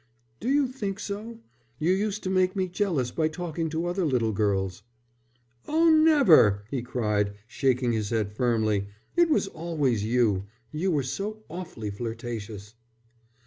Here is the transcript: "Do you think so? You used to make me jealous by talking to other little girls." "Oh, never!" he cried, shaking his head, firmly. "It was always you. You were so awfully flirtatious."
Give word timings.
"Do 0.39 0.49
you 0.49 0.65
think 0.65 0.99
so? 0.99 1.41
You 1.77 1.91
used 1.91 2.23
to 2.23 2.31
make 2.31 2.55
me 2.55 2.67
jealous 2.67 3.11
by 3.11 3.27
talking 3.27 3.69
to 3.69 3.85
other 3.85 4.03
little 4.03 4.31
girls." 4.31 4.81
"Oh, 5.67 5.91
never!" 5.91 6.65
he 6.71 6.81
cried, 6.81 7.35
shaking 7.45 7.91
his 7.91 8.09
head, 8.09 8.33
firmly. 8.33 8.87
"It 9.15 9.29
was 9.29 9.45
always 9.47 10.03
you. 10.03 10.45
You 10.71 10.89
were 10.89 11.03
so 11.03 11.43
awfully 11.49 11.91
flirtatious." 11.91 12.73